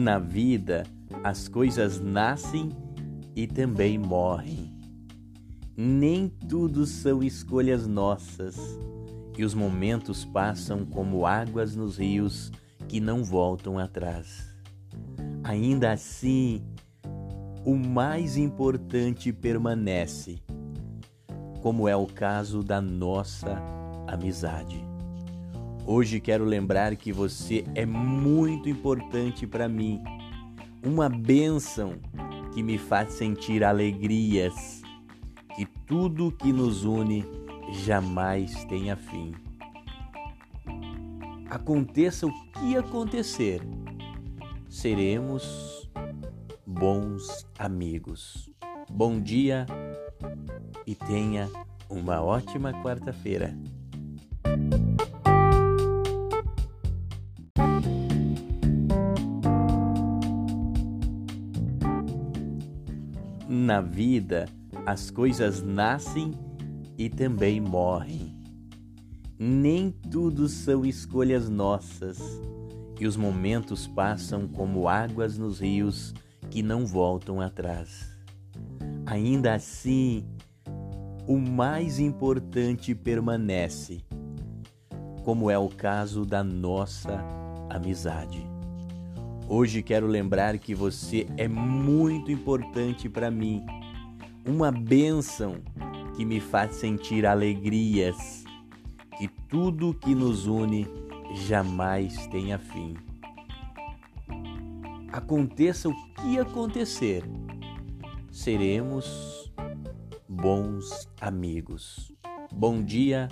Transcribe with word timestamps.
Na 0.00 0.18
vida, 0.18 0.84
as 1.22 1.46
coisas 1.46 2.00
nascem 2.00 2.70
e 3.36 3.46
também 3.46 3.98
morrem. 3.98 4.74
Nem 5.76 6.26
tudo 6.26 6.86
são 6.86 7.22
escolhas 7.22 7.86
nossas, 7.86 8.56
e 9.36 9.44
os 9.44 9.52
momentos 9.52 10.24
passam 10.24 10.86
como 10.86 11.26
águas 11.26 11.76
nos 11.76 11.98
rios 11.98 12.50
que 12.88 12.98
não 12.98 13.22
voltam 13.22 13.78
atrás. 13.78 14.48
Ainda 15.44 15.92
assim, 15.92 16.64
o 17.62 17.76
mais 17.76 18.38
importante 18.38 19.34
permanece, 19.34 20.42
como 21.60 21.86
é 21.86 21.94
o 21.94 22.06
caso 22.06 22.62
da 22.62 22.80
nossa 22.80 23.60
amizade. 24.08 24.89
Hoje 25.86 26.20
quero 26.20 26.44
lembrar 26.44 26.94
que 26.96 27.12
você 27.12 27.64
é 27.74 27.84
muito 27.84 28.68
importante 28.68 29.46
para 29.46 29.68
mim, 29.68 30.02
uma 30.84 31.08
bênção 31.08 31.94
que 32.54 32.62
me 32.62 32.78
faz 32.78 33.14
sentir 33.14 33.64
alegrias, 33.64 34.82
que 35.56 35.66
tudo 35.86 36.30
que 36.32 36.52
nos 36.52 36.84
une 36.84 37.24
jamais 37.84 38.64
tenha 38.66 38.96
fim. 38.96 39.34
Aconteça 41.48 42.26
o 42.26 42.32
que 42.52 42.76
acontecer, 42.76 43.60
seremos 44.68 45.90
bons 46.66 47.46
amigos. 47.58 48.48
Bom 48.88 49.20
dia 49.20 49.66
e 50.86 50.94
tenha 50.94 51.48
uma 51.88 52.22
ótima 52.22 52.72
quarta-feira. 52.72 53.56
Na 63.70 63.80
vida, 63.80 64.46
as 64.84 65.12
coisas 65.12 65.62
nascem 65.62 66.32
e 66.98 67.08
também 67.08 67.60
morrem. 67.60 68.36
Nem 69.38 69.92
tudo 70.10 70.48
são 70.48 70.84
escolhas 70.84 71.48
nossas, 71.48 72.18
e 72.98 73.06
os 73.06 73.16
momentos 73.16 73.86
passam 73.86 74.48
como 74.48 74.88
águas 74.88 75.38
nos 75.38 75.60
rios 75.60 76.12
que 76.50 76.64
não 76.64 76.84
voltam 76.84 77.40
atrás. 77.40 78.10
Ainda 79.06 79.54
assim, 79.54 80.26
o 81.24 81.38
mais 81.38 82.00
importante 82.00 82.92
permanece, 82.92 84.00
como 85.22 85.48
é 85.48 85.56
o 85.56 85.68
caso 85.68 86.26
da 86.26 86.42
nossa 86.42 87.24
amizade. 87.68 88.44
Hoje 89.52 89.82
quero 89.82 90.06
lembrar 90.06 90.56
que 90.60 90.76
você 90.76 91.26
é 91.36 91.48
muito 91.48 92.30
importante 92.30 93.08
para 93.08 93.32
mim, 93.32 93.66
uma 94.46 94.70
bênção 94.70 95.56
que 96.14 96.24
me 96.24 96.38
faz 96.38 96.76
sentir 96.76 97.26
alegrias, 97.26 98.44
que 99.18 99.26
tudo 99.48 99.92
que 99.92 100.14
nos 100.14 100.46
une 100.46 100.86
jamais 101.34 102.28
tenha 102.28 102.60
fim. 102.60 102.94
Aconteça 105.10 105.88
o 105.88 105.94
que 106.14 106.38
acontecer, 106.38 107.24
seremos 108.30 109.52
bons 110.28 111.08
amigos. 111.20 112.12
Bom 112.52 112.80
dia 112.80 113.28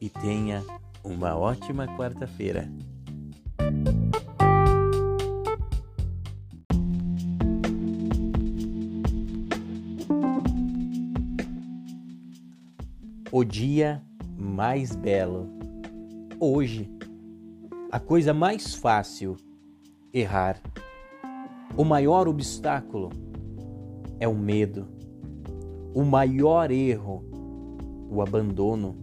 e 0.00 0.08
tenha 0.08 0.62
uma 1.02 1.36
ótima 1.36 1.88
quarta-feira. 1.88 2.70
O 13.34 13.42
dia 13.44 14.02
mais 14.36 14.94
belo. 14.94 15.48
Hoje, 16.38 16.86
a 17.90 17.98
coisa 17.98 18.34
mais 18.34 18.74
fácil, 18.74 19.38
errar. 20.12 20.60
O 21.74 21.82
maior 21.82 22.28
obstáculo 22.28 23.08
é 24.20 24.28
o 24.28 24.34
medo. 24.34 24.86
O 25.94 26.04
maior 26.04 26.70
erro, 26.70 27.24
o 28.10 28.20
abandono. 28.20 28.94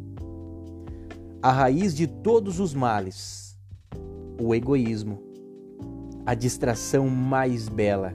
A 1.42 1.52
raiz 1.52 1.96
de 1.96 2.06
todos 2.06 2.60
os 2.60 2.72
males, 2.72 3.58
o 4.40 4.54
egoísmo. 4.54 5.24
A 6.24 6.36
distração 6.36 7.10
mais 7.10 7.68
bela, 7.68 8.14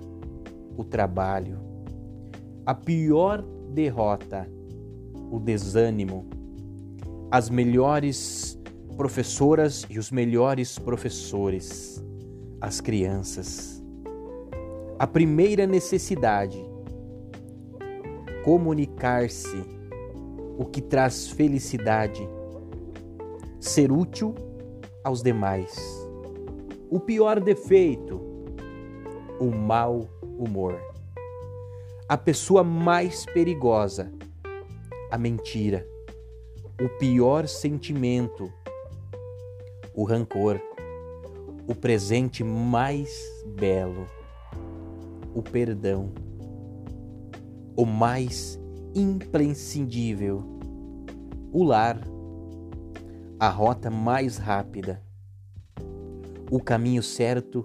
o 0.77 0.85
trabalho. 0.85 1.59
A 2.65 2.73
pior 2.73 3.43
derrota, 3.73 4.49
o 5.31 5.39
desânimo. 5.39 6.27
As 7.31 7.51
melhores 7.51 8.59
professoras 8.97 9.87
e 9.91 9.99
os 9.99 10.11
melhores 10.11 10.79
professores, 10.79 12.03
as 12.61 12.81
crianças. 12.81 13.83
A 14.99 15.07
primeira 15.07 15.67
necessidade, 15.67 16.65
comunicar-se, 18.45 19.65
o 20.57 20.65
que 20.65 20.81
traz 20.81 21.29
felicidade, 21.29 22.29
ser 23.59 23.91
útil 23.91 24.35
aos 25.03 25.23
demais. 25.23 25.75
O 26.89 27.01
pior 27.01 27.41
defeito, 27.41 28.21
o 29.41 29.51
mau 29.51 30.09
humor. 30.39 30.79
A 32.09 32.17
pessoa 32.17 32.63
mais 32.63 33.27
perigosa, 33.27 34.13
a 35.15 35.19
mentira, 35.19 35.87
o 36.83 36.89
pior 36.99 37.47
sentimento, 37.47 38.53
o 39.95 40.03
rancor, 40.03 40.61
o 41.69 41.73
presente 41.73 42.43
mais 42.43 43.17
belo, 43.47 44.09
o 45.33 45.41
perdão, 45.41 46.11
o 47.77 47.87
mais 47.87 48.59
imprescindível, 48.93 50.43
o 51.53 51.63
lar, 51.63 52.01
a 53.39 53.49
rota 53.49 53.93
mais 53.93 54.37
rápida, 54.37 55.01
o 56.51 56.59
caminho 56.59 57.05
certo, 57.05 57.65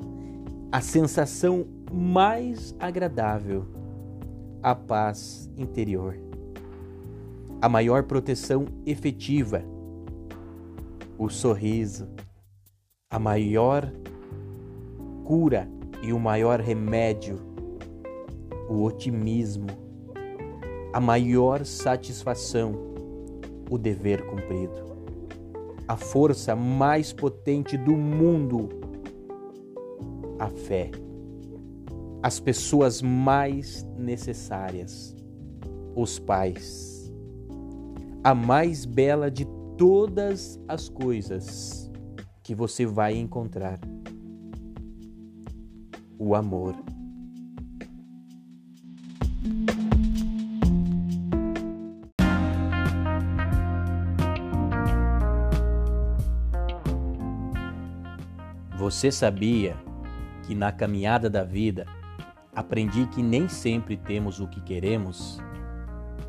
a 0.71 0.81
sensação 0.81 1.65
mais 1.91 2.75
agradável, 2.79 3.65
a 4.61 4.75
paz 4.75 5.49
interior 5.57 6.28
a 7.61 7.67
maior 7.67 8.03
proteção 8.03 8.65
efetiva, 8.85 9.61
o 11.17 11.27
sorriso, 11.27 12.07
a 13.09 13.19
maior 13.19 13.91
cura 15.25 15.69
e 16.01 16.13
o 16.13 16.19
maior 16.19 16.61
remédio, 16.61 17.37
o 18.69 18.83
otimismo, 18.83 19.67
a 20.93 21.01
maior 21.01 21.65
satisfação, 21.65 22.73
o 23.69 23.77
dever 23.77 24.25
cumprido, 24.25 24.95
a 25.85 25.97
força 25.97 26.55
mais 26.55 27.11
potente 27.11 27.75
do 27.75 27.91
mundo, 27.91 28.69
a 30.39 30.47
fé, 30.47 30.91
as 32.23 32.39
pessoas 32.39 33.01
mais 33.01 33.85
necessárias, 33.97 35.13
os 35.93 36.17
pais 36.19 36.88
a 38.23 38.35
mais 38.35 38.85
bela 38.85 39.31
de 39.31 39.45
todas 39.77 40.59
as 40.67 40.89
coisas 40.89 41.89
que 42.43 42.53
você 42.53 42.85
vai 42.85 43.15
encontrar: 43.15 43.79
o 46.17 46.35
amor. 46.35 46.75
Você 58.77 59.11
sabia 59.11 59.77
que 60.47 60.55
na 60.55 60.71
caminhada 60.71 61.29
da 61.29 61.43
vida 61.43 61.85
aprendi 62.55 63.05
que 63.07 63.21
nem 63.21 63.47
sempre 63.47 63.95
temos 63.95 64.39
o 64.39 64.47
que 64.47 64.59
queremos, 64.61 65.39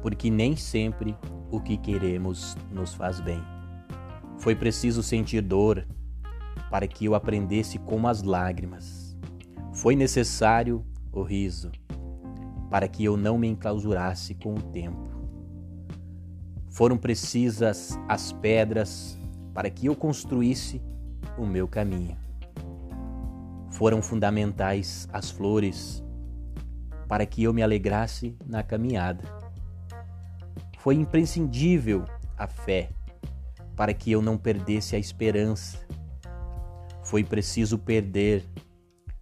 porque 0.02 0.30
nem 0.30 0.54
sempre 0.56 1.16
o 1.50 1.60
que 1.60 1.76
queremos 1.76 2.56
nos 2.70 2.94
faz 2.94 3.20
bem. 3.20 3.42
Foi 4.38 4.54
preciso 4.54 5.02
sentir 5.02 5.42
dor 5.42 5.86
para 6.70 6.86
que 6.86 7.04
eu 7.04 7.14
aprendesse 7.14 7.78
como 7.78 8.08
as 8.08 8.22
lágrimas. 8.22 9.16
Foi 9.72 9.96
necessário 9.96 10.84
o 11.12 11.22
riso 11.22 11.70
para 12.70 12.86
que 12.86 13.04
eu 13.04 13.16
não 13.16 13.36
me 13.36 13.48
enclausurasse 13.48 14.34
com 14.34 14.54
o 14.54 14.62
tempo. 14.62 15.10
Foram 16.70 16.96
precisas 16.96 17.98
as 18.08 18.32
pedras 18.32 19.18
para 19.52 19.68
que 19.68 19.86
eu 19.86 19.96
construísse 19.96 20.80
o 21.36 21.44
meu 21.44 21.66
caminho. 21.66 22.16
Foram 23.72 24.00
fundamentais 24.00 25.08
as 25.12 25.30
flores 25.30 26.04
para 27.08 27.26
que 27.26 27.42
eu 27.42 27.52
me 27.52 27.62
alegrasse 27.62 28.36
na 28.46 28.62
caminhada. 28.62 29.39
Foi 30.80 30.94
imprescindível 30.94 32.06
a 32.38 32.46
fé 32.46 32.88
para 33.76 33.92
que 33.92 34.10
eu 34.10 34.22
não 34.22 34.38
perdesse 34.38 34.96
a 34.96 34.98
esperança. 34.98 35.78
Foi 37.04 37.22
preciso 37.22 37.78
perder 37.78 38.46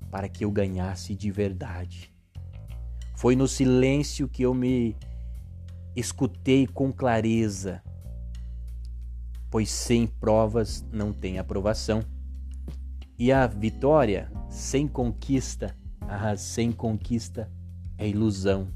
para 0.08 0.28
que 0.28 0.44
eu 0.44 0.52
ganhasse 0.52 1.16
de 1.16 1.32
verdade. 1.32 2.14
Foi 3.16 3.34
no 3.34 3.48
silêncio 3.48 4.28
que 4.28 4.42
eu 4.42 4.54
me 4.54 4.96
escutei 5.96 6.64
com 6.64 6.92
clareza, 6.92 7.82
pois 9.50 9.68
sem 9.68 10.06
provas 10.06 10.86
não 10.92 11.12
tem 11.12 11.40
aprovação. 11.40 12.04
E 13.18 13.32
a 13.32 13.48
vitória 13.48 14.30
sem 14.48 14.86
conquista, 14.86 15.76
ah, 16.02 16.36
sem 16.36 16.70
conquista 16.70 17.50
é 17.98 18.08
ilusão. 18.08 18.68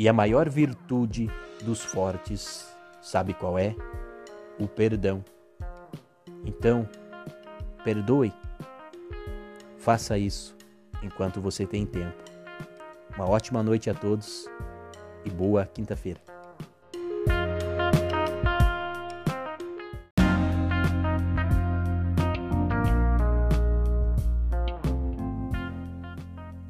E 0.00 0.08
a 0.08 0.14
maior 0.14 0.48
virtude 0.48 1.28
dos 1.62 1.82
fortes, 1.82 2.74
sabe 3.02 3.34
qual 3.34 3.58
é? 3.58 3.76
O 4.58 4.66
perdão. 4.66 5.22
Então, 6.42 6.88
perdoe. 7.84 8.32
Faça 9.76 10.16
isso 10.16 10.56
enquanto 11.02 11.38
você 11.38 11.66
tem 11.66 11.84
tempo. 11.84 12.16
Uma 13.14 13.28
ótima 13.28 13.62
noite 13.62 13.90
a 13.90 13.94
todos 13.94 14.48
e 15.22 15.28
boa 15.28 15.66
quinta-feira. 15.66 16.22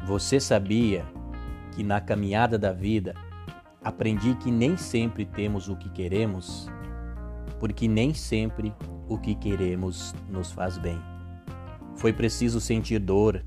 Você 0.04 0.40
sabia 0.40 1.06
que 1.72 1.82
na 1.82 2.00
caminhada 2.00 2.58
da 2.58 2.72
vida 2.72 3.14
aprendi 3.82 4.34
que 4.36 4.50
nem 4.50 4.76
sempre 4.76 5.24
temos 5.24 5.68
o 5.68 5.76
que 5.76 5.88
queremos, 5.90 6.68
porque 7.58 7.88
nem 7.88 8.12
sempre 8.12 8.74
o 9.08 9.18
que 9.18 9.34
queremos 9.34 10.14
nos 10.28 10.52
faz 10.52 10.76
bem. 10.78 11.00
Foi 11.96 12.12
preciso 12.12 12.60
sentir 12.60 12.98
dor 12.98 13.44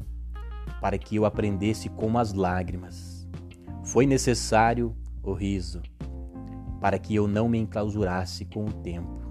para 0.81 0.97
que 0.97 1.15
eu 1.15 1.25
aprendesse 1.25 1.89
como 1.89 2.17
as 2.17 2.33
lágrimas. 2.33 3.27
Foi 3.83 4.05
necessário 4.05 4.95
o 5.21 5.33
riso 5.33 5.81
para 6.81 6.99
que 6.99 7.15
eu 7.15 7.27
não 7.27 7.47
me 7.47 7.57
enclausurasse 7.57 8.45
com 8.45 8.65
o 8.65 8.73
tempo. 8.73 9.21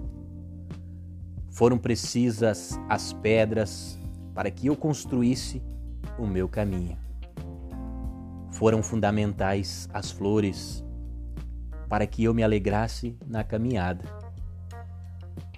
Foram 1.51 1.77
precisas 1.77 2.79
as 2.89 3.13
pedras 3.13 3.99
para 4.33 4.49
que 4.49 4.67
eu 4.67 4.75
construísse 4.75 5.61
o 6.17 6.25
meu 6.25 6.49
caminho 6.49 7.02
foram 8.53 8.83
fundamentais 8.83 9.89
as 9.91 10.11
flores 10.11 10.83
para 11.89 12.05
que 12.05 12.23
eu 12.23 12.33
me 12.33 12.43
alegrasse 12.43 13.17
na 13.25 13.43
caminhada. 13.43 14.05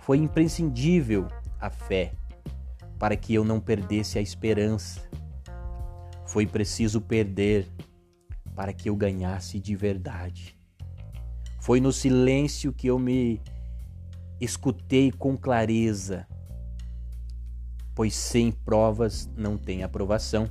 Foi 0.01 0.17
imprescindível 0.17 1.27
a 1.59 1.69
fé 1.69 2.13
para 2.97 3.15
que 3.15 3.33
eu 3.33 3.43
não 3.43 3.59
perdesse 3.59 4.17
a 4.17 4.21
esperança. 4.21 5.01
Foi 6.25 6.47
preciso 6.47 7.01
perder 7.01 7.67
para 8.55 8.71
que 8.71 8.89
eu 8.89 8.95
ganhasse 8.95 9.59
de 9.59 9.75
verdade. 9.75 10.57
Foi 11.59 11.81
no 11.81 11.91
silêncio 11.91 12.71
que 12.71 12.87
eu 12.87 12.97
me 12.97 13.41
escutei 14.39 15.11
com 15.11 15.37
clareza, 15.37 16.25
pois 17.93 18.15
sem 18.15 18.51
provas 18.51 19.29
não 19.35 19.57
tem 19.57 19.83
aprovação. 19.83 20.49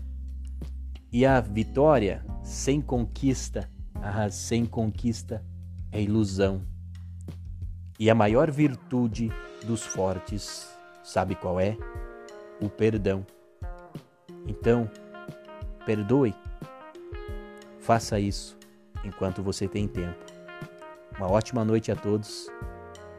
E 1.14 1.25
a 1.25 1.40
vitória 1.40 2.26
sem 2.43 2.81
conquista, 2.81 3.70
ah, 4.02 4.28
sem 4.28 4.66
conquista 4.66 5.44
é 5.93 6.02
ilusão. 6.02 6.66
E 8.00 8.11
a 8.11 8.14
maior 8.16 8.50
virtude 8.50 9.31
dos 9.64 9.84
fortes, 9.84 10.69
sabe 11.05 11.37
qual 11.37 11.61
é? 11.61 11.76
O 12.61 12.69
perdão. 12.69 13.25
Então, 14.44 14.90
perdoe. 15.87 16.34
Faça 17.78 18.19
isso 18.19 18.58
enquanto 19.05 19.40
você 19.40 19.69
tem 19.69 19.87
tempo. 19.87 20.19
Uma 21.17 21.31
ótima 21.31 21.64
noite 21.64 21.93
a 21.93 21.94
todos 21.94 22.49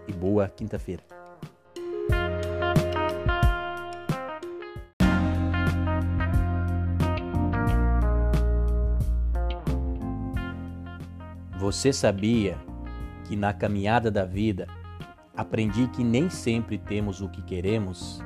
e 0.06 0.12
boa 0.12 0.50
quinta-feira. 0.50 1.15
Você 11.66 11.92
sabia 11.92 12.60
que 13.24 13.36
na 13.36 13.52
caminhada 13.52 14.12
da 14.12 14.24
vida 14.24 14.68
aprendi 15.36 15.88
que 15.88 16.04
nem 16.04 16.30
sempre 16.30 16.78
temos 16.78 17.22
o 17.22 17.28
que 17.28 17.42
queremos, 17.42 18.22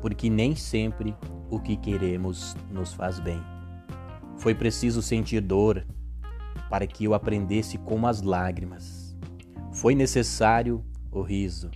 porque 0.00 0.30
nem 0.30 0.54
sempre 0.54 1.16
o 1.50 1.58
que 1.58 1.76
queremos 1.76 2.56
nos 2.70 2.94
faz 2.94 3.18
bem. 3.18 3.42
Foi 4.36 4.54
preciso 4.54 5.02
sentir 5.02 5.40
dor 5.40 5.84
para 6.70 6.86
que 6.86 7.02
eu 7.02 7.12
aprendesse 7.12 7.76
como 7.76 8.06
as 8.06 8.22
lágrimas. 8.22 9.16
Foi 9.72 9.96
necessário 9.96 10.84
o 11.10 11.22
riso 11.22 11.72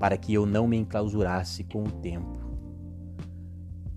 para 0.00 0.16
que 0.16 0.32
eu 0.32 0.46
não 0.46 0.66
me 0.66 0.78
enclausurasse 0.78 1.62
com 1.62 1.84
o 1.84 1.90
tempo. 1.90 2.38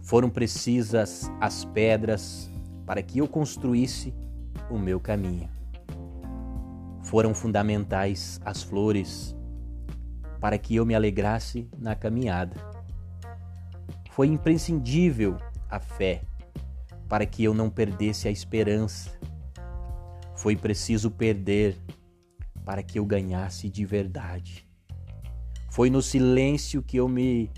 Foram 0.01 0.29
precisas 0.29 1.31
as 1.39 1.63
pedras 1.63 2.51
para 2.85 3.01
que 3.01 3.19
eu 3.19 3.27
construísse 3.29 4.13
o 4.69 4.77
meu 4.77 4.99
caminho 4.99 5.55
foram 7.03 7.33
fundamentais 7.33 8.39
as 8.43 8.63
flores 8.63 9.35
para 10.39 10.57
que 10.57 10.75
eu 10.75 10.85
me 10.85 10.93
alegrasse 10.93 11.67
na 11.77 11.95
caminhada. 11.95 12.55
Foi 14.11 14.27
imprescindível 14.27 15.37
a 15.69 15.79
fé 15.79 16.21
para 17.07 17.25
que 17.25 17.43
eu 17.43 17.53
não 17.53 17.69
perdesse 17.69 18.27
a 18.27 18.31
esperança. 18.31 19.11
Foi 20.35 20.55
preciso 20.55 21.09
perder 21.09 21.77
para 22.65 22.83
que 22.83 22.99
eu 22.99 23.05
ganhasse 23.05 23.69
de 23.69 23.85
verdade. 23.85 24.67
Foi 25.71 25.89
no 25.89 26.01
silêncio 26.01 26.81
que 26.81 26.97
eu 26.97 27.07
me 27.07 27.49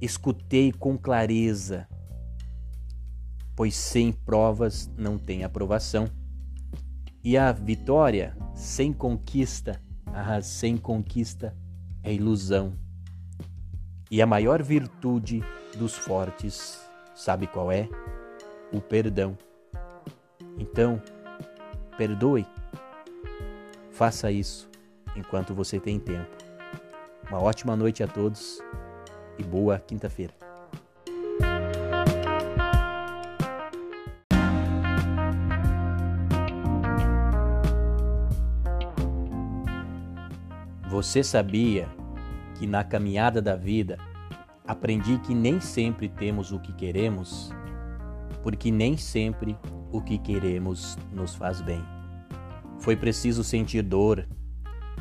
escutei 0.00 0.72
com 0.72 0.96
clareza, 0.96 1.88
pois 3.54 3.74
sem 3.74 4.12
provas 4.12 4.90
não 4.96 5.18
tem 5.18 5.44
aprovação. 5.44 6.08
E 7.22 7.36
a 7.36 7.52
vitória 7.52 8.36
sem 8.54 8.92
conquista, 8.92 9.80
ah, 10.06 10.40
sem 10.40 10.76
conquista 10.76 11.56
é 12.02 12.12
ilusão. 12.12 12.74
E 14.10 14.22
a 14.22 14.26
maior 14.26 14.62
virtude 14.62 15.42
dos 15.76 15.94
fortes, 15.94 16.80
sabe 17.14 17.46
qual 17.46 17.70
é? 17.70 17.88
O 18.72 18.80
perdão. 18.80 19.36
Então, 20.58 21.02
perdoe. 21.96 22.46
Faça 23.90 24.30
isso 24.30 24.70
enquanto 25.16 25.54
você 25.54 25.78
tem 25.78 25.98
tempo. 25.98 26.30
Uma 27.28 27.42
ótima 27.42 27.76
noite 27.76 28.02
a 28.02 28.06
todos 28.06 28.60
e 29.38 29.42
boa 29.42 29.78
quinta-feira. 29.78 30.47
Você 40.98 41.22
sabia 41.22 41.88
que 42.56 42.66
na 42.66 42.82
caminhada 42.82 43.40
da 43.40 43.54
vida 43.54 43.98
aprendi 44.66 45.16
que 45.20 45.32
nem 45.32 45.60
sempre 45.60 46.08
temos 46.08 46.50
o 46.50 46.58
que 46.58 46.72
queremos, 46.72 47.52
porque 48.42 48.72
nem 48.72 48.96
sempre 48.96 49.56
o 49.92 50.02
que 50.02 50.18
queremos 50.18 50.98
nos 51.12 51.36
faz 51.36 51.60
bem. 51.60 51.80
Foi 52.80 52.96
preciso 52.96 53.44
sentir 53.44 53.82
dor 53.82 54.26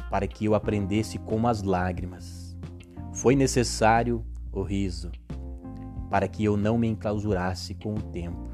para 0.08 0.27
que 0.27 0.46
eu 0.46 0.54
aprendesse 0.54 1.18
como 1.18 1.48
as 1.48 1.63
lágrimas. 1.63 2.56
Foi 3.12 3.36
necessário 3.36 4.24
o 4.51 4.62
riso 4.62 5.12
para 6.12 6.27
que 6.27 6.44
eu 6.44 6.56
não 6.56 6.77
me 6.77 6.88
enclausurasse 6.88 7.74
com 7.74 7.96
o 7.96 8.01
tempo. 8.04 8.48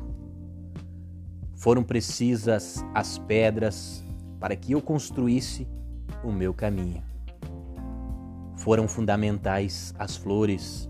Foram 1.57 1.83
precisas 1.83 2.81
as 2.95 3.17
pedras 3.17 4.01
para 4.39 4.55
que 4.55 4.71
eu 4.71 4.81
construísse 4.81 5.67
o 6.23 6.31
meu 6.31 6.53
caminho 6.53 7.12
foram 8.63 8.88
fundamentais 8.88 9.93
as 10.00 10.15
flores 10.15 10.89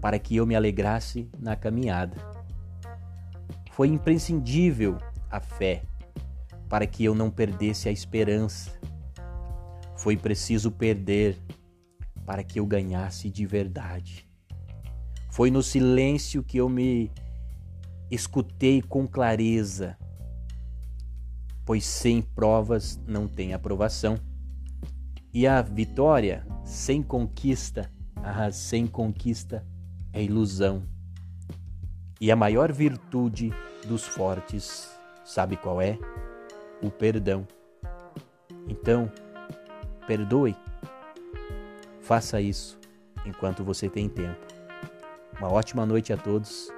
para 0.00 0.20
que 0.20 0.36
eu 0.36 0.46
me 0.46 0.54
alegrasse 0.54 1.28
na 1.36 1.56
caminhada. 1.56 2.16
Foi 3.72 3.88
imprescindível 3.88 4.96
a 5.28 5.40
fé 5.40 5.82
para 6.68 6.86
que 6.86 7.04
eu 7.04 7.12
não 7.12 7.28
perdesse 7.28 7.88
a 7.88 7.92
esperança. 7.92 8.70
Foi 9.96 10.16
preciso 10.16 10.70
perder 10.70 11.36
para 12.24 12.44
que 12.44 12.60
eu 12.60 12.66
ganhasse 12.66 13.28
de 13.28 13.44
verdade. 13.44 14.30
Foi 15.28 15.50
no 15.50 15.64
silêncio 15.64 16.40
que 16.40 16.58
eu 16.58 16.68
me 16.68 17.10
escutei 18.08 18.80
com 18.80 19.08
clareza, 19.08 19.98
pois 21.64 21.84
sem 21.84 22.22
provas 22.22 23.00
não 23.08 23.26
tem 23.26 23.54
aprovação. 23.54 24.29
E 25.32 25.46
a 25.46 25.62
vitória 25.62 26.44
sem 26.64 27.02
conquista, 27.02 27.90
ah, 28.16 28.50
sem 28.50 28.86
conquista 28.86 29.64
é 30.12 30.22
ilusão. 30.22 30.82
E 32.20 32.30
a 32.32 32.36
maior 32.36 32.72
virtude 32.72 33.52
dos 33.86 34.04
fortes, 34.04 34.90
sabe 35.24 35.56
qual 35.56 35.80
é? 35.80 35.98
O 36.82 36.90
perdão. 36.90 37.46
Então, 38.68 39.10
perdoe. 40.06 40.56
Faça 42.00 42.40
isso 42.40 42.78
enquanto 43.24 43.62
você 43.62 43.88
tem 43.88 44.08
tempo. 44.08 44.40
Uma 45.38 45.52
ótima 45.52 45.86
noite 45.86 46.12
a 46.12 46.16
todos 46.16 46.68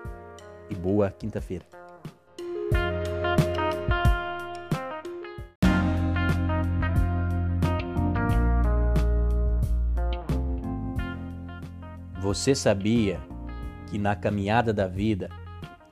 e 0.69 0.75
boa 0.75 1.11
quinta-feira. 1.11 1.82
Você 12.33 12.55
sabia 12.55 13.21
que 13.91 13.99
na 13.99 14.17
caminhada 14.17 14.73
da 14.73 14.89
vida 14.89 15.29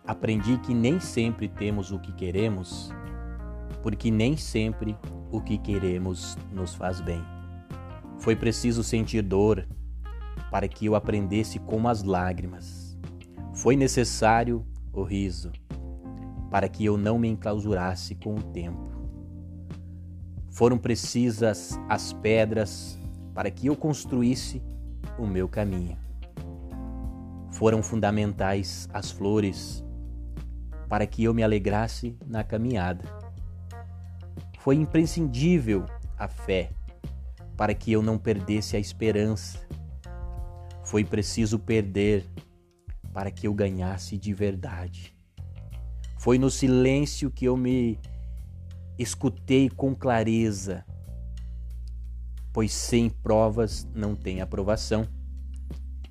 aprendi 0.06 0.56
que 0.56 0.72
nem 0.72 0.98
sempre 0.98 1.46
temos 1.48 1.92
o 1.92 1.98
que 1.98 2.12
queremos, 2.12 2.90
porque 3.82 4.10
nem 4.10 4.38
sempre 4.38 4.96
o 5.30 5.42
que 5.42 5.58
queremos 5.58 6.38
nos 6.50 6.74
faz 6.74 6.98
bem. 6.98 7.22
Foi 8.20 8.34
preciso 8.34 8.82
sentir 8.82 9.20
dor 9.20 9.68
para 10.50 10.66
que 10.66 10.86
eu 10.86 10.94
aprendesse 10.94 11.58
como 11.58 11.90
as 11.90 12.02
lágrimas. 12.02 12.98
Foi 13.52 13.76
necessário 13.76 14.64
o 14.94 15.02
riso 15.02 15.52
para 16.50 16.70
que 16.70 16.86
eu 16.86 16.96
não 16.96 17.18
me 17.18 17.28
enclausurasse 17.28 18.14
com 18.14 18.36
o 18.36 18.42
tempo. 18.44 18.90
Foram 20.48 20.78
precisas 20.78 21.78
as 21.86 22.14
pedras 22.14 22.98
para 23.34 23.50
que 23.50 23.66
eu 23.66 23.76
construísse 23.76 24.62
o 25.18 25.26
meu 25.26 25.46
caminho. 25.46 25.98
Foram 27.52 27.82
fundamentais 27.82 28.88
as 28.92 29.10
flores 29.10 29.84
para 30.88 31.06
que 31.06 31.24
eu 31.24 31.32
me 31.34 31.42
alegrasse 31.42 32.16
na 32.26 32.42
caminhada. 32.42 33.04
Foi 34.58 34.76
imprescindível 34.76 35.86
a 36.18 36.28
fé 36.28 36.70
para 37.56 37.74
que 37.74 37.92
eu 37.92 38.02
não 38.02 38.18
perdesse 38.18 38.76
a 38.76 38.80
esperança. 38.80 39.58
Foi 40.82 41.04
preciso 41.04 41.58
perder 41.58 42.26
para 43.12 43.30
que 43.30 43.46
eu 43.46 43.54
ganhasse 43.54 44.16
de 44.16 44.32
verdade. 44.32 45.14
Foi 46.18 46.38
no 46.38 46.50
silêncio 46.50 47.30
que 47.30 47.44
eu 47.44 47.56
me 47.56 47.98
escutei 48.98 49.70
com 49.70 49.94
clareza, 49.94 50.84
pois 52.52 52.72
sem 52.72 53.08
provas 53.08 53.88
não 53.94 54.14
tem 54.14 54.40
aprovação. 54.40 55.06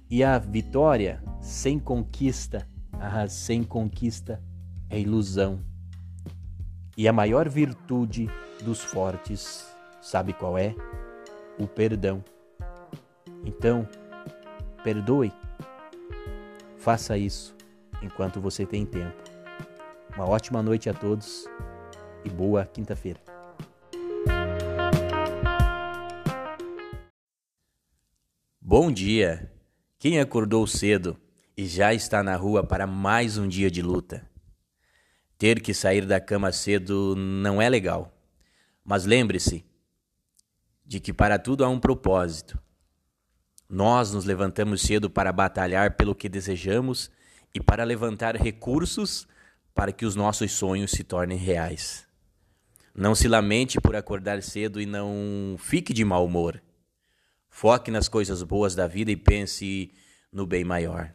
E 0.09 0.23
a 0.23 0.39
vitória 0.39 1.23
sem 1.39 1.77
conquista, 1.79 2.67
ah, 2.93 3.27
sem 3.27 3.63
conquista 3.63 4.41
é 4.89 4.99
ilusão. 4.99 5.63
E 6.97 7.07
a 7.07 7.13
maior 7.13 7.47
virtude 7.47 8.27
dos 8.63 8.81
fortes, 8.81 9.65
sabe 10.01 10.33
qual 10.33 10.57
é? 10.57 10.75
o 11.59 11.67
perdão. 11.67 12.23
Então, 13.45 13.87
perdoe. 14.83 15.31
Faça 16.77 17.17
isso 17.17 17.55
enquanto 18.01 18.39
você 18.39 18.65
tem 18.65 18.85
tempo. 18.85 19.21
Uma 20.15 20.27
ótima 20.27 20.63
noite 20.63 20.89
a 20.89 20.93
todos 20.93 21.45
e 22.23 22.29
boa 22.29 22.65
quinta-feira. 22.65 23.19
Bom 28.61 28.91
dia! 28.91 29.58
Quem 30.01 30.17
acordou 30.17 30.65
cedo 30.65 31.19
e 31.57 31.67
já 31.67 31.93
está 31.93 32.23
na 32.23 32.33
rua 32.37 32.63
para 32.63 32.87
mais 32.87 33.37
um 33.37 33.45
dia 33.45 33.69
de 33.69 33.81
luta? 33.81 34.25
Ter 35.37 35.61
que 35.61 35.73
sair 35.73 36.05
da 36.05 36.21
cama 36.21 36.53
cedo 36.53 37.17
não 37.17 37.61
é 37.61 37.67
legal, 37.67 38.17
mas 38.81 39.03
lembre-se 39.03 39.65
de 40.85 41.01
que 41.01 41.11
para 41.11 41.37
tudo 41.37 41.65
há 41.65 41.67
um 41.67 41.81
propósito. 41.81 42.57
Nós 43.67 44.13
nos 44.13 44.23
levantamos 44.23 44.83
cedo 44.83 45.09
para 45.09 45.33
batalhar 45.33 45.97
pelo 45.97 46.15
que 46.15 46.29
desejamos 46.29 47.11
e 47.53 47.59
para 47.59 47.83
levantar 47.83 48.37
recursos 48.37 49.27
para 49.75 49.91
que 49.91 50.05
os 50.05 50.15
nossos 50.15 50.53
sonhos 50.53 50.91
se 50.91 51.03
tornem 51.03 51.37
reais. 51.37 52.07
Não 52.95 53.13
se 53.13 53.27
lamente 53.27 53.81
por 53.81 53.97
acordar 53.97 54.41
cedo 54.43 54.79
e 54.79 54.85
não 54.85 55.57
fique 55.59 55.91
de 55.91 56.05
mau 56.05 56.25
humor. 56.25 56.63
Foque 57.49 57.91
nas 57.91 58.07
coisas 58.07 58.43
boas 58.43 58.75
da 58.75 58.87
vida 58.87 59.11
e 59.11 59.17
pense 59.17 59.91
no 60.31 60.45
bem 60.45 60.63
maior. 60.63 61.13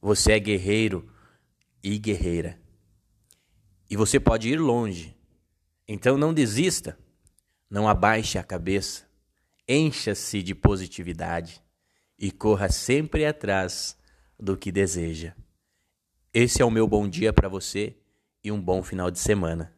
Você 0.00 0.32
é 0.32 0.38
guerreiro 0.38 1.12
e 1.82 1.98
guerreira. 1.98 2.60
E 3.90 3.96
você 3.96 4.18
pode 4.18 4.48
ir 4.48 4.58
longe. 4.58 5.16
Então 5.86 6.16
não 6.16 6.34
desista. 6.34 6.98
Não 7.70 7.86
abaixe 7.86 8.38
a 8.38 8.42
cabeça, 8.42 9.06
encha-se 9.68 10.42
de 10.42 10.54
positividade 10.54 11.62
e 12.18 12.30
corra 12.30 12.70
sempre 12.70 13.26
atrás 13.26 13.96
do 14.40 14.56
que 14.56 14.72
deseja. 14.72 15.34
Esse 16.32 16.62
é 16.62 16.64
o 16.64 16.70
meu 16.70 16.88
bom 16.88 17.06
dia 17.06 17.30
para 17.30 17.48
você 17.48 17.94
e 18.42 18.50
um 18.50 18.60
bom 18.60 18.82
final 18.82 19.10
de 19.10 19.18
semana. 19.18 19.74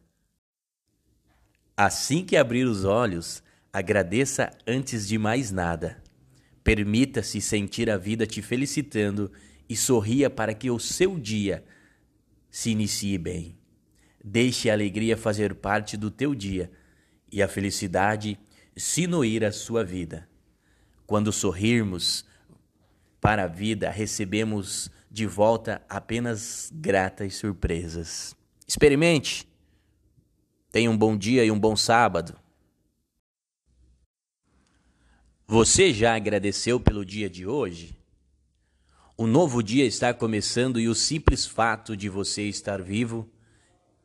Assim 1.75 2.23
que 2.23 2.37
abrir 2.37 2.63
os 2.63 2.85
olhos, 2.85 3.43
agradeça 3.73 4.51
antes 4.67 5.07
de 5.07 5.17
mais 5.17 5.51
nada. 5.51 6.01
Permita-se 6.63 7.41
sentir 7.41 7.89
a 7.89 7.97
vida 7.97 8.27
te 8.27 8.41
felicitando 8.41 9.31
e 9.67 9.75
sorria 9.75 10.29
para 10.29 10.53
que 10.53 10.69
o 10.69 10.79
seu 10.79 11.17
dia 11.17 11.63
se 12.49 12.71
inicie 12.71 13.17
bem. 13.17 13.57
Deixe 14.23 14.69
a 14.69 14.73
alegria 14.73 15.17
fazer 15.17 15.55
parte 15.55 15.97
do 15.97 16.11
teu 16.11 16.35
dia 16.35 16.71
e 17.31 17.41
a 17.41 17.47
felicidade 17.47 18.37
sinuir 18.75 19.43
a 19.43 19.51
sua 19.51 19.83
vida. 19.83 20.27
Quando 21.07 21.31
sorrirmos 21.31 22.25
para 23.19 23.43
a 23.43 23.47
vida, 23.47 23.89
recebemos 23.89 24.91
de 25.09 25.25
volta 25.25 25.81
apenas 25.89 26.71
gratas 26.73 27.35
surpresas. 27.35 28.35
Experimente. 28.67 29.47
Tenha 30.71 30.89
um 30.89 30.97
bom 30.97 31.17
dia 31.17 31.43
e 31.43 31.51
um 31.51 31.59
bom 31.59 31.75
sábado. 31.75 32.35
Você 35.51 35.93
já 35.93 36.15
agradeceu 36.15 36.79
pelo 36.79 37.03
dia 37.03 37.29
de 37.29 37.45
hoje? 37.45 37.93
Um 39.19 39.27
novo 39.27 39.61
dia 39.61 39.83
está 39.83 40.13
começando 40.13 40.79
e 40.79 40.87
o 40.87 40.95
simples 40.95 41.45
fato 41.45 41.97
de 41.97 42.07
você 42.07 42.43
estar 42.43 42.81
vivo 42.81 43.29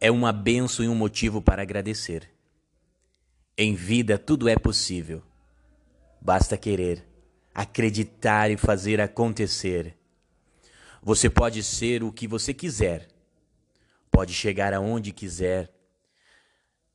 é 0.01 0.11
uma 0.11 0.33
benção 0.33 0.85
e 0.85 0.89
um 0.89 0.95
motivo 0.97 1.41
para 1.41 1.63
agradecer. 1.63 2.29
Em 3.57 3.77
vida 3.77 4.19
tudo 4.19 4.49
é 4.49 4.57
possível. 4.57 5.23
Basta 6.21 6.57
querer, 6.57 7.07
acreditar 7.55 8.51
e 8.51 8.57
fazer 8.57 9.01
acontecer. 9.01 9.97
Você 11.01 11.31
pode 11.31 11.63
ser 11.63 12.03
o 12.03 12.11
que 12.11 12.27
você 12.27 12.53
quiser, 12.53 13.07
pode 14.11 14.35
chegar 14.35 14.75
aonde 14.75 15.13
quiser. 15.13 15.73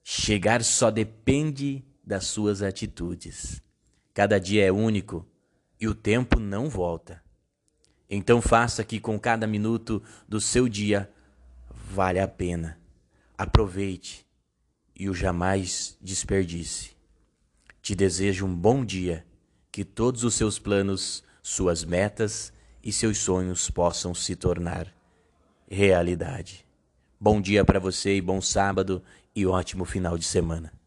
Chegar 0.03 0.61
só 0.61 0.91
depende 0.91 1.85
das 2.03 2.25
suas 2.25 2.61
atitudes. 2.61 3.61
Cada 4.13 4.39
dia 4.39 4.65
é 4.65 4.71
único 4.71 5.25
e 5.79 5.87
o 5.87 5.95
tempo 5.95 6.39
não 6.39 6.69
volta. 6.69 7.23
Então 8.09 8.41
faça 8.41 8.83
que 8.83 8.99
com 8.99 9.17
cada 9.17 9.47
minuto 9.47 10.03
do 10.27 10.41
seu 10.41 10.67
dia 10.67 11.09
vale 11.73 12.19
a 12.19 12.27
pena. 12.27 12.77
Aproveite 13.37 14.25
e 14.95 15.09
o 15.09 15.13
jamais 15.13 15.97
desperdice. 16.01 16.91
Te 17.81 17.95
desejo 17.95 18.45
um 18.45 18.55
bom 18.55 18.85
dia, 18.85 19.25
que 19.71 19.85
todos 19.85 20.23
os 20.23 20.35
seus 20.35 20.59
planos, 20.59 21.23
suas 21.41 21.83
metas 21.83 22.53
e 22.83 22.91
seus 22.91 23.17
sonhos 23.17 23.69
possam 23.69 24.13
se 24.13 24.35
tornar 24.35 24.93
realidade. 25.69 26.65
Bom 27.19 27.39
dia 27.39 27.63
para 27.63 27.79
você 27.79 28.17
e 28.17 28.21
bom 28.21 28.41
sábado 28.41 29.01
e 29.33 29.45
ótimo 29.45 29.85
final 29.85 30.17
de 30.17 30.25
semana. 30.25 30.80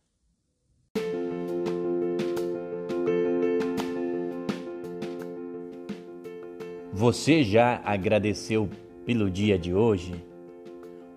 Você 7.05 7.45
já 7.45 7.83
agradeceu 7.85 8.67
pelo 9.05 9.31
dia 9.31 9.59
de 9.59 9.75
hoje? 9.75 10.15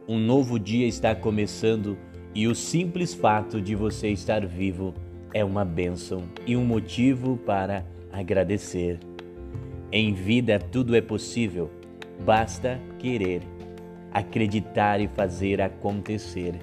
Um 0.06 0.20
novo 0.20 0.60
dia 0.60 0.86
está 0.86 1.16
começando 1.16 1.98
e 2.36 2.46
o 2.46 2.54
simples 2.54 3.14
fato 3.14 3.62
de 3.62 3.74
você 3.74 4.10
estar 4.10 4.46
vivo 4.46 4.94
é 5.34 5.46
uma 5.46 5.64
bênção 5.64 6.24
e 6.46 6.58
um 6.58 6.66
motivo 6.66 7.38
para 7.38 7.86
agradecer. 8.12 9.00
Em 9.90 10.14
vida 10.14 10.60
tudo 10.60 10.94
é 10.94 11.00
possível, 11.00 11.72
basta 12.26 12.78
querer, 13.00 13.42
acreditar 14.12 15.00
e 15.00 15.08
fazer 15.08 15.62
acontecer. 15.62 16.56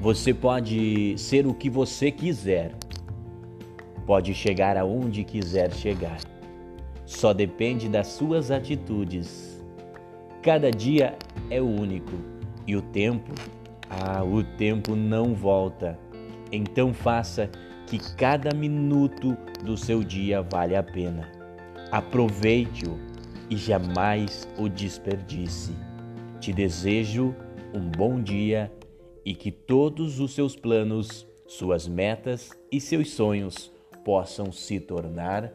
Você 0.00 0.34
pode 0.34 1.14
ser 1.16 1.46
o 1.46 1.54
que 1.54 1.70
você 1.70 2.10
quiser, 2.10 2.74
pode 4.04 4.34
chegar 4.34 4.76
aonde 4.76 5.22
quiser 5.22 5.72
chegar. 5.72 6.33
Só 7.06 7.32
depende 7.32 7.88
das 7.88 8.08
suas 8.08 8.50
atitudes. 8.50 9.62
Cada 10.42 10.70
dia 10.70 11.16
é 11.50 11.60
único 11.60 12.12
e 12.66 12.76
o 12.76 12.82
tempo, 12.82 13.32
ah, 13.90 14.24
o 14.24 14.42
tempo 14.42 14.96
não 14.96 15.34
volta. 15.34 15.98
Então 16.50 16.92
faça 16.94 17.50
que 17.86 17.98
cada 18.16 18.54
minuto 18.54 19.36
do 19.64 19.76
seu 19.76 20.02
dia 20.02 20.42
vale 20.42 20.74
a 20.76 20.82
pena. 20.82 21.30
Aproveite-o 21.90 22.98
e 23.50 23.56
jamais 23.56 24.48
o 24.58 24.68
desperdice. 24.68 25.72
Te 26.40 26.52
desejo 26.52 27.34
um 27.74 27.90
bom 27.90 28.20
dia 28.20 28.72
e 29.24 29.34
que 29.34 29.50
todos 29.50 30.20
os 30.20 30.34
seus 30.34 30.56
planos, 30.56 31.26
suas 31.46 31.86
metas 31.86 32.50
e 32.70 32.80
seus 32.80 33.10
sonhos 33.10 33.72
possam 34.04 34.52
se 34.52 34.80
tornar 34.80 35.52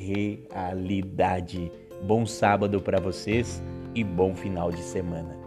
realidade. 0.00 1.70
Bom 2.02 2.24
sábado 2.24 2.80
para 2.80 2.98
vocês 2.98 3.62
e 3.94 4.02
bom 4.02 4.34
final 4.34 4.72
de 4.72 4.82
semana. 4.82 5.38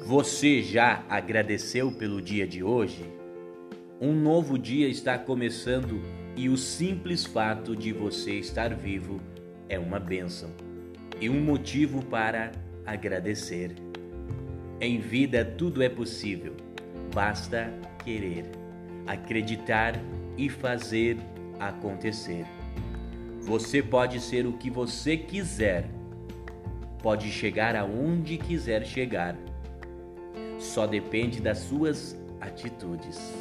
Você 0.00 0.62
já 0.62 1.04
agradeceu 1.08 1.92
pelo 1.92 2.22
dia 2.22 2.46
de 2.46 2.62
hoje? 2.62 3.04
Um 4.00 4.14
novo 4.14 4.56
dia 4.56 4.88
está 4.88 5.18
começando 5.18 6.00
e 6.36 6.48
o 6.48 6.56
simples 6.56 7.26
fato 7.26 7.74
de 7.76 7.92
você 7.92 8.34
estar 8.38 8.74
vivo 8.74 9.20
é 9.68 9.78
uma 9.78 9.98
bênção 9.98 10.50
e 11.20 11.28
um 11.28 11.40
motivo 11.40 12.04
para 12.06 12.52
agradecer. 12.86 13.87
Em 14.80 14.98
vida 14.98 15.44
tudo 15.44 15.82
é 15.82 15.88
possível, 15.88 16.56
basta 17.14 17.72
querer, 18.04 18.44
acreditar 19.06 19.94
e 20.36 20.48
fazer 20.48 21.16
acontecer. 21.58 22.46
Você 23.42 23.82
pode 23.82 24.20
ser 24.20 24.46
o 24.46 24.52
que 24.52 24.70
você 24.70 25.16
quiser, 25.16 25.88
pode 27.02 27.30
chegar 27.30 27.74
aonde 27.74 28.36
quiser 28.36 28.84
chegar 28.84 29.36
só 30.58 30.86
depende 30.86 31.40
das 31.40 31.58
suas 31.58 32.18
atitudes. 32.40 33.34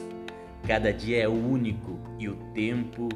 Cada 0.66 0.94
dia 0.94 1.24
é 1.24 1.28
único 1.28 2.00
e 2.20 2.30
o 2.30 2.36
tempo, 2.54 3.10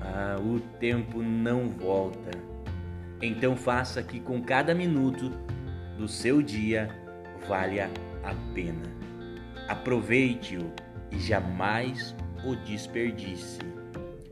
ah, 0.00 0.38
o 0.38 0.60
tempo 0.78 1.22
não 1.22 1.68
volta. 1.68 2.30
Então 3.20 3.56
faça 3.56 4.02
que 4.02 4.20
com 4.20 4.42
cada 4.42 4.74
minuto 4.74 5.30
do 5.96 6.06
seu 6.06 6.42
dia 6.42 6.88
valha 7.48 7.90
a 8.22 8.34
pena. 8.54 8.94
Aproveite-o 9.68 10.72
e 11.10 11.18
jamais 11.18 12.14
o 12.44 12.54
desperdice. 12.56 13.58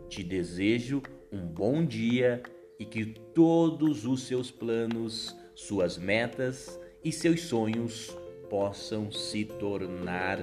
Te 0.09 0.23
desejo 0.23 1.02
um 1.33 1.40
bom 1.47 1.85
dia 1.85 2.42
e 2.78 2.85
que 2.85 3.04
todos 3.04 4.06
os 4.06 4.23
seus 4.26 4.50
planos, 4.50 5.37
suas 5.54 5.99
metas 5.99 6.78
e 7.04 7.11
seus 7.12 7.42
sonhos 7.42 8.16
possam 8.49 9.11
se 9.11 9.44
tornar 9.44 10.38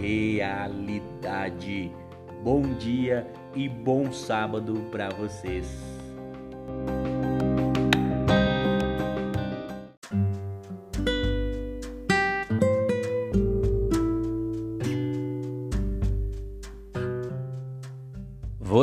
realidade. 0.00 1.90
Bom 2.42 2.62
dia 2.74 3.26
e 3.54 3.68
bom 3.68 4.12
sábado 4.12 4.74
para 4.90 5.08
vocês. 5.10 5.95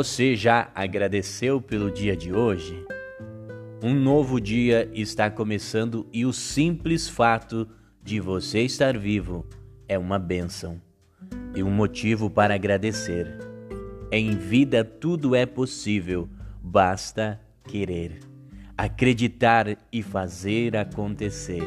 Você 0.04 0.36
já 0.36 0.70
agradeceu 0.74 1.62
pelo 1.62 1.90
dia 1.90 2.14
de 2.14 2.30
hoje? 2.30 2.84
Um 3.82 3.94
novo 3.94 4.38
dia 4.38 4.86
está 4.92 5.30
começando 5.30 6.06
e 6.12 6.26
o 6.26 6.32
simples 6.32 7.08
fato 7.08 7.66
de 8.02 8.20
você 8.20 8.60
estar 8.60 8.98
vivo 8.98 9.46
é 9.88 9.98
uma 9.98 10.18
bênção 10.18 10.78
e 11.56 11.62
um 11.62 11.70
motivo 11.70 12.28
para 12.28 12.54
agradecer. 12.54 13.38
Em 14.12 14.36
vida 14.36 14.84
tudo 14.84 15.34
é 15.34 15.46
possível, 15.46 16.28
basta 16.62 17.40
querer, 17.66 18.20
acreditar 18.76 19.78
e 19.90 20.02
fazer 20.02 20.76
acontecer. 20.76 21.62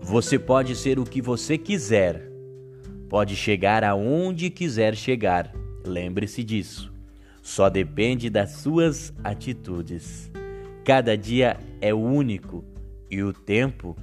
Você 0.00 0.38
pode 0.38 0.76
ser 0.76 1.00
o 1.00 1.04
que 1.04 1.20
você 1.20 1.58
quiser, 1.58 2.30
pode 3.08 3.34
chegar 3.34 3.82
aonde 3.82 4.50
quiser 4.50 4.94
chegar. 4.94 5.52
Lembre-se 5.84 6.44
disso. 6.44 6.96
Só 7.48 7.70
depende 7.70 8.28
das 8.28 8.50
suas 8.50 9.10
atitudes. 9.24 10.30
Cada 10.84 11.16
dia 11.16 11.58
é 11.80 11.94
único 11.94 12.62
e 13.10 13.22
o 13.22 13.32
tempo 13.32 13.96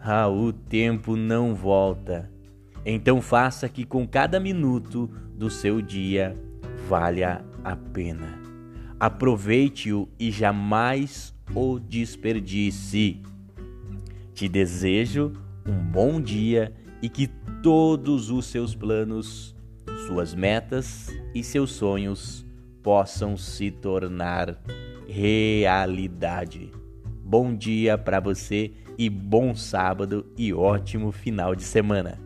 ah, 0.00 0.26
o 0.26 0.52
tempo 0.52 1.14
não 1.14 1.54
volta. 1.54 2.28
Então 2.84 3.22
faça 3.22 3.68
que 3.68 3.84
com 3.84 4.04
cada 4.04 4.40
minuto 4.40 5.08
do 5.32 5.48
seu 5.48 5.80
dia 5.80 6.36
valha 6.88 7.44
a 7.62 7.76
pena. 7.76 8.36
Aproveite-o 8.98 10.08
e 10.18 10.32
jamais 10.32 11.32
o 11.54 11.78
desperdice. 11.78 13.22
Te 14.34 14.48
desejo 14.48 15.34
um 15.64 15.78
bom 15.78 16.20
dia 16.20 16.74
e 17.00 17.08
que 17.08 17.28
todos 17.62 18.28
os 18.28 18.46
seus 18.46 18.74
planos, 18.74 19.54
suas 20.08 20.34
metas 20.34 21.16
e 21.32 21.44
seus 21.44 21.70
sonhos 21.70 22.47
possam 22.82 23.36
se 23.36 23.70
tornar 23.70 24.58
realidade. 25.06 26.70
Bom 27.22 27.54
dia 27.54 27.98
para 27.98 28.20
você 28.20 28.72
e 28.96 29.08
bom 29.08 29.54
sábado 29.54 30.26
e 30.36 30.52
ótimo 30.52 31.12
final 31.12 31.54
de 31.54 31.62
semana. 31.62 32.18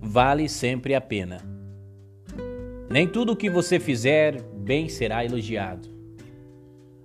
Vale 0.00 0.48
sempre 0.48 0.94
a 0.94 1.00
pena. 1.00 1.38
Nem 2.90 3.06
tudo 3.06 3.32
o 3.32 3.36
que 3.36 3.50
você 3.50 3.78
fizer 3.78 4.42
bem 4.42 4.88
será 4.88 5.24
elogiado. 5.24 5.97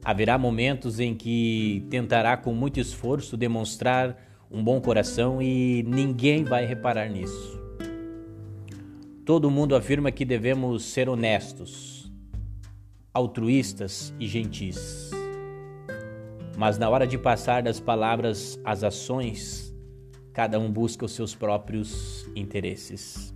Haverá 0.05 0.37
momentos 0.37 0.99
em 0.99 1.15
que 1.15 1.87
tentará 1.89 2.35
com 2.35 2.53
muito 2.53 2.77
esforço 2.77 3.37
demonstrar 3.37 4.17
um 4.51 4.61
bom 4.61 4.81
coração 4.81 5.41
e 5.41 5.81
ninguém 5.83 6.43
vai 6.43 6.65
reparar 6.65 7.09
nisso. 7.09 7.61
Todo 9.25 9.49
mundo 9.49 9.77
afirma 9.77 10.11
que 10.11 10.25
devemos 10.25 10.83
ser 10.83 11.07
honestos, 11.07 12.11
altruístas 13.13 14.13
e 14.19 14.27
gentis. 14.27 15.09
Mas 16.57 16.77
na 16.77 16.89
hora 16.89 17.07
de 17.07 17.17
passar 17.17 17.63
das 17.63 17.79
palavras 17.79 18.59
às 18.65 18.83
ações, 18.83 19.73
cada 20.33 20.59
um 20.59 20.69
busca 20.69 21.05
os 21.05 21.13
seus 21.13 21.33
próprios 21.33 22.29
interesses. 22.35 23.33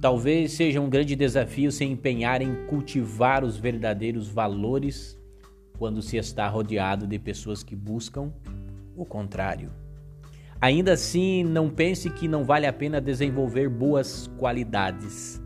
Talvez 0.00 0.52
seja 0.52 0.80
um 0.80 0.88
grande 0.88 1.16
desafio 1.16 1.72
se 1.72 1.84
empenhar 1.84 2.40
em 2.40 2.66
cultivar 2.66 3.42
os 3.42 3.56
verdadeiros 3.56 4.28
valores 4.28 5.18
quando 5.78 6.00
se 6.02 6.16
está 6.16 6.48
rodeado 6.48 7.06
de 7.06 7.18
pessoas 7.18 7.62
que 7.62 7.74
buscam 7.74 8.32
o 8.96 9.04
contrário. 9.04 9.70
Ainda 10.60 10.92
assim, 10.92 11.44
não 11.44 11.68
pense 11.68 12.08
que 12.08 12.26
não 12.26 12.44
vale 12.44 12.66
a 12.66 12.72
pena 12.72 13.00
desenvolver 13.00 13.68
boas 13.68 14.30
qualidades. 14.38 15.42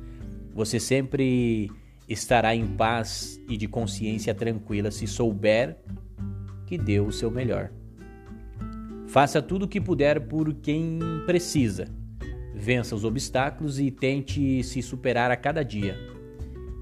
Você 0.54 0.78
sempre 0.78 1.70
estará 2.08 2.54
em 2.54 2.66
paz 2.66 3.40
e 3.48 3.56
de 3.56 3.66
consciência 3.66 4.34
tranquila 4.34 4.90
se 4.90 5.06
souber 5.06 5.76
que 6.66 6.78
deu 6.78 7.06
o 7.06 7.12
seu 7.12 7.30
melhor. 7.30 7.70
Faça 9.08 9.40
tudo 9.40 9.64
o 9.64 9.68
que 9.68 9.80
puder 9.80 10.20
por 10.20 10.52
quem 10.54 10.98
precisa. 11.24 11.86
Vença 12.54 12.94
os 12.94 13.04
obstáculos 13.04 13.80
e 13.80 13.90
tente 13.90 14.62
se 14.62 14.82
superar 14.82 15.30
a 15.30 15.36
cada 15.36 15.62
dia. 15.62 15.96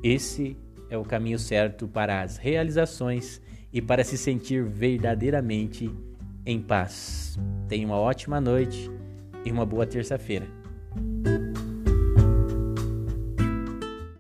Esse 0.03 0.57
é 0.89 0.97
o 0.97 1.05
caminho 1.05 1.39
certo 1.39 1.89
para 1.89 2.23
as 2.23 2.37
realizações 2.37 3.41
e 3.73 3.81
para 3.83 4.05
se 4.05 4.17
sentir 4.17 4.65
verdadeiramente 4.65 5.91
em 6.45 6.61
paz. 6.61 7.39
Tenha 7.69 7.87
uma 7.87 7.99
ótima 7.99 8.41
noite 8.41 8.91
e 9.45 9.51
uma 9.51 9.67
boa 9.67 9.87
terça-feira. 9.87 10.47